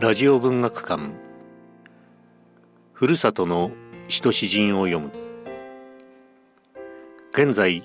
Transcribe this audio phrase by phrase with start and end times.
[0.00, 1.10] ラジオ文学館。
[2.92, 3.72] ふるさとの
[4.06, 5.10] 使徒詩人を読む。
[7.32, 7.84] 現在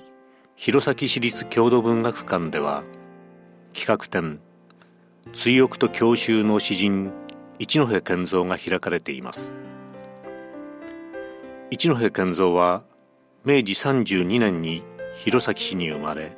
[0.54, 2.84] 弘前市立郷土文学館では
[3.72, 4.38] 企画展
[5.32, 7.10] 追憶と郷愁の詩人
[7.58, 9.56] 一戸健三が開かれています。
[11.72, 12.84] 一戸健三は
[13.44, 14.84] 明治32年に
[15.16, 16.36] 弘前市に生まれ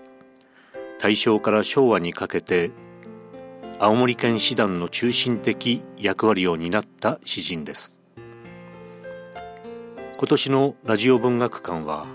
[0.99, 2.71] 大正から昭和にかけて
[3.79, 8.01] 青森県師団の中心的役割を担った詩人です。
[10.17, 12.07] 今年のラジオ文学館は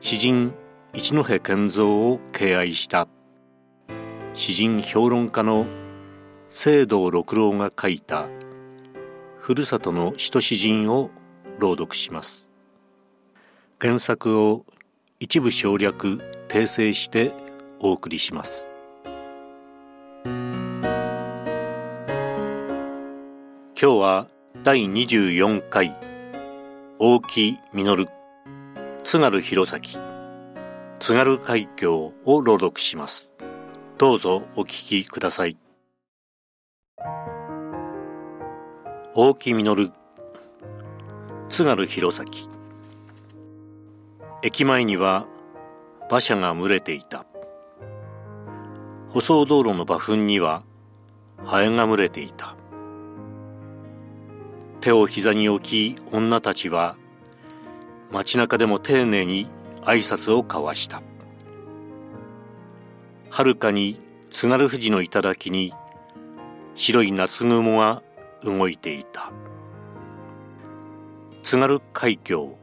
[0.00, 0.52] 詩人
[0.92, 3.06] 一戸健三を敬愛した。
[4.34, 5.64] 詩人評論家の
[6.48, 8.26] 聖堂六郎が書いた
[9.38, 11.10] ふるさとの使徒詩人を
[11.60, 12.50] 朗読します。
[13.80, 14.66] 原作を
[15.20, 17.32] 一部省略訂正して
[17.78, 18.72] お送りします。
[23.82, 24.26] 今日は
[24.62, 25.96] 第24回
[26.98, 28.08] 大木実。
[29.04, 29.80] 津軽弘前。
[30.98, 33.32] 津軽海峡を朗読します。
[33.96, 34.66] どうぞお聞
[35.02, 35.56] きください。
[39.14, 39.92] 大木実。
[41.48, 42.26] 津軽弘前。
[44.42, 45.26] 駅前には
[46.10, 47.24] 馬車が群れていた。
[49.08, 50.64] 舗装道路の馬糞には
[51.46, 52.59] ハエが群れていた。
[54.80, 56.96] 手を膝に置き女たちは
[58.10, 59.46] 街中でも丁寧に
[59.82, 61.02] 挨拶を交わした。
[63.30, 65.72] はるかに津軽富士の頂に
[66.74, 68.02] 白い夏雲が
[68.42, 69.30] 動いていた。
[71.42, 72.56] 津軽海峡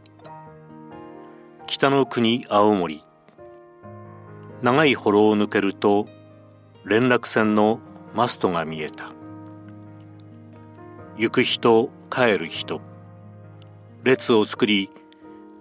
[1.68, 3.02] 北の国青森。
[4.64, 6.08] 長い幌を抜けると
[6.84, 7.80] 連絡船の
[8.16, 9.12] マストが見えた。
[11.20, 12.80] 行く人帰る人。
[14.04, 14.92] 列を作り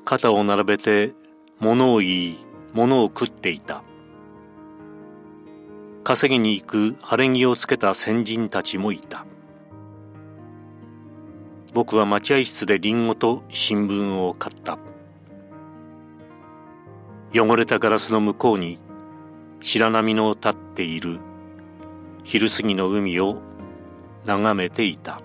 [0.04, 1.14] 肩を並べて
[1.58, 2.36] 物を言い
[2.74, 3.82] 物を食っていた。
[6.04, 9.24] 稼ぎに行く晴れ着をつけた先人たちもいた。
[11.72, 14.78] 僕は待合室でリンゴと新聞を買った。
[17.34, 18.78] 汚れたガラスの向こうに
[19.62, 21.18] 白波の立っている。
[22.24, 23.40] 昼過ぎの海を
[24.26, 25.18] 眺めていた。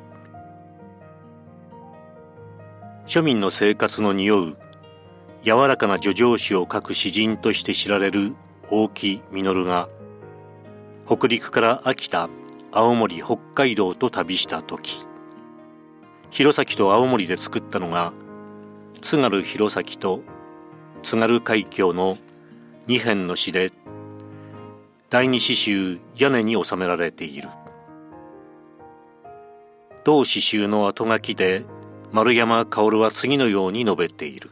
[3.11, 4.57] 庶民の生活の匂う
[5.43, 8.33] 柔らかな叙情詩を書く詩人として知られる
[8.69, 9.89] 大木実が
[11.05, 12.29] 北陸から秋田
[12.71, 15.05] 青森北海道と旅した時
[16.29, 18.13] 弘前と青森で作ったのが
[19.01, 20.21] 津軽弘前と
[21.03, 22.17] 津軽海峡の
[22.87, 23.73] 二編の詩で
[25.09, 27.49] 第二詩集屋根に収められている。
[30.05, 31.65] 同詩集の後書きで
[32.13, 34.49] 丸山薫は次のように述べている。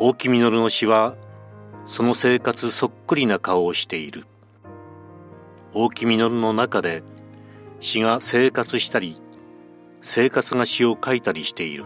[0.00, 1.14] 大木実の詩は
[1.86, 4.26] その生活そっくりな顔をしている。
[5.72, 7.04] 大木実の中で
[7.78, 9.20] 詩が生活したり
[10.00, 11.84] 生活が詩を書いたりしている。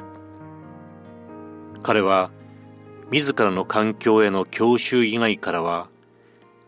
[1.82, 2.30] 彼は
[3.10, 5.88] 自らの環境への郷愁以外からは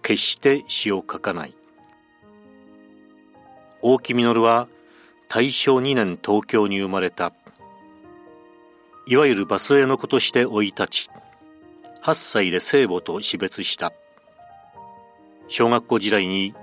[0.02, 1.56] 決して詩を書かない。
[3.80, 4.68] 大木実は
[5.28, 7.32] 大正2年東京に生まれた。
[9.06, 11.10] いわゆるバスへの子として生い立ち
[12.02, 13.92] 8歳で聖母と死別した。
[15.48, 16.54] 小学校時代に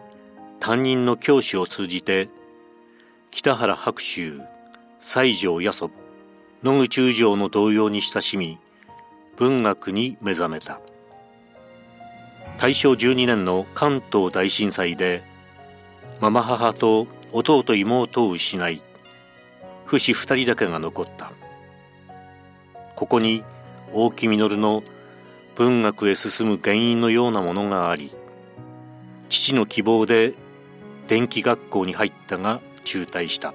[0.59, 2.29] 担任の教師を通じて
[3.31, 4.33] 北原白秋
[4.99, 5.89] 西条八十
[6.63, 8.59] 野口宇城の同様に親しみ
[9.38, 10.79] 文学に目覚めた。
[12.59, 15.23] 大正12年の関東大震災で
[16.19, 18.81] ママ母と弟妹を失い
[19.87, 21.33] 父子二人だけが残った。
[22.95, 23.43] ここに
[23.93, 24.83] 大木実の
[25.55, 28.11] 文学へ進む原因のようなものがあり
[29.28, 30.33] 父の希望で
[31.07, 33.53] 電気学校に入ったが中退した。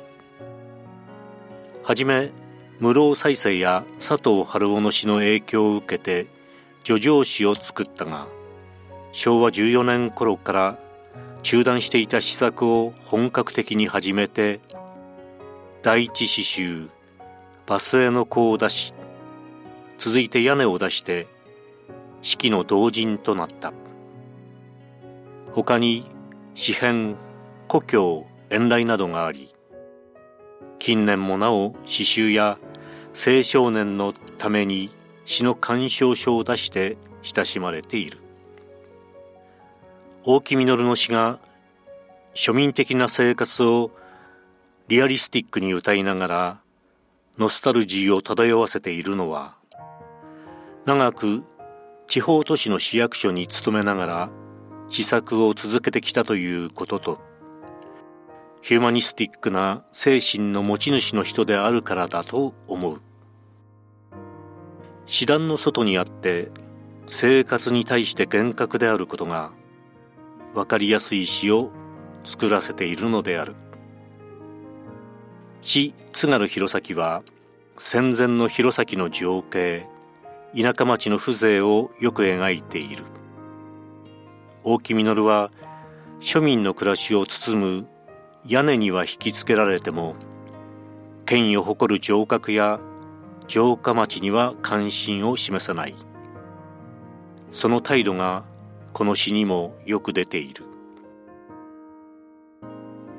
[1.84, 2.32] はじめ
[2.80, 6.26] 室尾再生や佐藤春夫の詩の影響を受けて
[6.82, 8.26] 叙情詩を作ったが
[9.12, 10.78] 昭和14年頃から
[11.46, 14.58] 中断していた試作を本格的に始めて
[15.80, 16.88] 第一詩集
[17.66, 18.94] バスへの子を出し
[19.96, 21.28] 続いて屋根を出して
[22.20, 23.72] 式の同人となった。
[25.52, 26.10] 他に
[26.56, 27.14] 詩編
[27.68, 29.54] 故郷遠来などがあり
[30.80, 32.58] 近年もなお詩集や
[33.14, 34.90] 青少年のために
[35.26, 38.25] 詩の鑑賞書を出して親しまれている。
[40.28, 41.38] 大木実の詩が
[42.34, 43.92] 庶民的な生活を
[44.88, 46.60] リアリスティックに歌いながら
[47.38, 49.54] ノスタルジーを漂わせているのは
[50.84, 51.44] 長く
[52.08, 54.30] 地方都市の市役所に勤めながら
[54.88, 57.20] 試作を続けてきたということと
[58.62, 63.00] ヒューマニスティックな精神の持ち主の人であるからだと思う。
[65.06, 66.50] 師団の外にあって
[67.06, 69.52] 生活に対して厳格であることが
[70.56, 71.70] 分かりやすい詩を
[72.24, 73.54] 作らせているのである。
[75.60, 77.22] 詩津軽弘前は
[77.76, 79.86] 戦前の弘前の情景
[80.58, 83.04] 田舎町の風情をよく描いている。
[84.64, 85.50] 大木実は
[86.20, 87.86] 庶民の暮らしを包む
[88.46, 90.16] 屋根には引き付けられても
[91.26, 92.80] 権威を誇る城郭や
[93.46, 95.94] 城下町には関心を示さない。
[97.52, 98.44] その態度が
[98.96, 100.64] この詩にもよく出ている。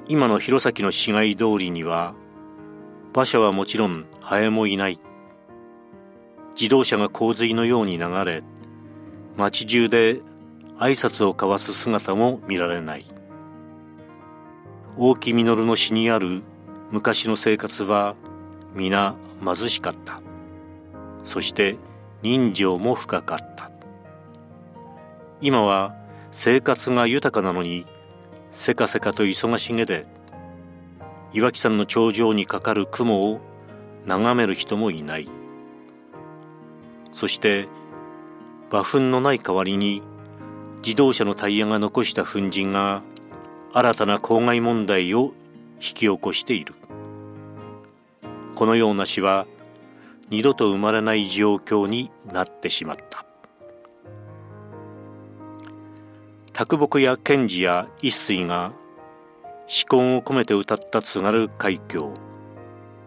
[0.08, 2.16] 今の弘前の市街通りには
[3.14, 5.00] 馬車はもちろんハエもいない。
[6.60, 8.42] 自動車が洪水のように流れ
[9.36, 10.16] 街中で
[10.80, 13.04] 挨拶を交わす姿も見られない。
[14.98, 16.42] 大木実の詩にある
[16.90, 18.16] 昔の生活は
[18.74, 19.16] 皆
[19.46, 20.24] 貧しかった。
[21.24, 21.78] そして
[22.24, 23.77] 人情も深かった。
[25.42, 25.96] 今は
[26.32, 27.86] 生活が豊かなのに
[28.52, 30.08] せかせかと忙しげで
[31.34, 33.40] 岩木山の頂上にかかる雲を
[34.06, 35.30] 眺める人もいない。
[37.12, 37.68] そして
[38.72, 40.02] 馬糞のない代わりに
[40.84, 43.02] 自動車のタイヤが残した粉塵が
[43.74, 45.34] 新たな公害問題を
[45.76, 46.74] 引き起こしている。
[48.56, 49.46] このような死は
[50.30, 53.27] 二度と生まれない状況になってしまった。
[56.58, 58.74] 卓木や賢治や一水が
[59.68, 62.12] 思考を込めて歌った津軽海峡。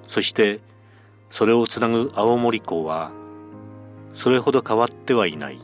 [0.07, 0.61] そして
[1.31, 3.11] それをつなぐ青森港は
[4.15, 5.59] それほど変わってはいない。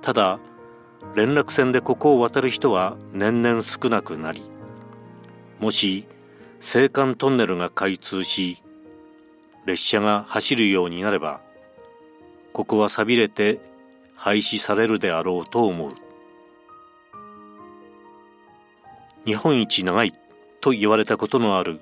[0.00, 0.40] ただ
[1.14, 4.42] 連絡船でここを渡る人は年々少なくなり
[5.60, 6.08] もし
[6.58, 8.60] 青函トンネルが開通し
[9.64, 11.40] 列車が走るようになれば
[12.52, 13.60] ここは寂れて
[14.22, 15.90] 廃止されるであろうと思う。
[19.24, 20.12] 日本一長い
[20.60, 21.80] と言われたことのある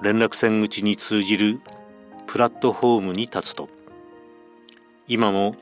[0.00, 1.60] 連絡船口に通じる
[2.28, 3.68] プラットフォームに立つと
[5.08, 5.56] 今も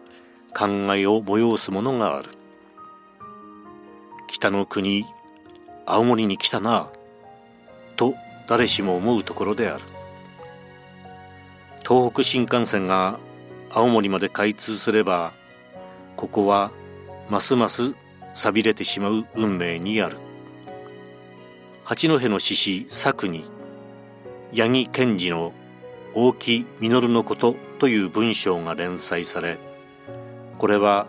[0.54, 2.28] 考えを催すものがある。
[4.28, 5.06] 北の国
[5.87, 6.90] 青森に来たな
[7.96, 8.14] と
[8.46, 9.82] 誰しも思うところである。
[11.88, 13.19] 東北新幹線が
[13.70, 15.32] 青森まで開通すれば
[16.16, 16.70] ここは
[17.28, 17.94] ますます
[18.34, 20.18] 寂れてしまう運命にある。
[21.88, 23.44] 八戸の獅子作に
[24.52, 25.52] 八木賢治の
[26.14, 29.56] 大木実のことという文章が連載され
[30.58, 31.06] これは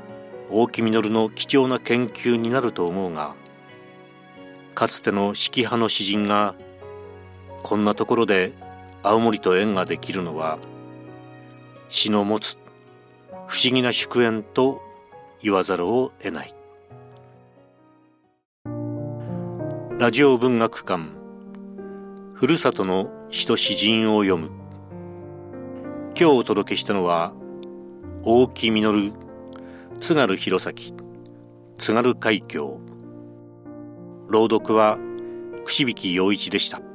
[0.51, 3.33] 大木実の貴重な研究になると思うが
[4.75, 6.53] かつての式派の詩人が
[7.63, 8.53] こんなところで
[9.01, 10.59] 青森と縁ができるのは
[11.89, 12.59] 詩の持つ
[13.47, 14.83] 不思議な祝宴と
[15.41, 16.49] 言わざるを得ない。
[19.99, 21.03] ラジオ文学館。
[22.33, 24.51] ふるさとの詩と詩人を読む。
[26.19, 27.33] 今日お届けしたのは
[28.23, 29.13] 大木実。
[29.99, 30.73] 津軽弘前。
[31.77, 32.79] 津軽海峡。
[34.29, 34.97] 朗読は
[35.65, 36.86] 串引陽一でした。